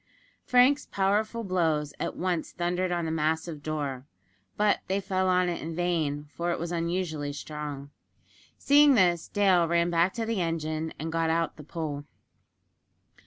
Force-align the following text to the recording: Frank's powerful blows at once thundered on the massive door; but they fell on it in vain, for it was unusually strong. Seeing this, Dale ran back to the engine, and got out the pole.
Frank's 0.43 0.87
powerful 0.87 1.43
blows 1.43 1.93
at 1.99 2.15
once 2.17 2.53
thundered 2.53 2.91
on 2.91 3.05
the 3.05 3.11
massive 3.11 3.61
door; 3.61 4.07
but 4.57 4.79
they 4.87 4.99
fell 4.99 5.29
on 5.29 5.47
it 5.47 5.61
in 5.61 5.75
vain, 5.75 6.27
for 6.33 6.49
it 6.49 6.57
was 6.57 6.71
unusually 6.71 7.31
strong. 7.31 7.91
Seeing 8.57 8.95
this, 8.95 9.27
Dale 9.27 9.67
ran 9.67 9.91
back 9.91 10.13
to 10.15 10.25
the 10.25 10.41
engine, 10.41 10.91
and 10.97 11.11
got 11.11 11.29
out 11.29 11.55
the 11.55 11.63
pole. 11.63 12.05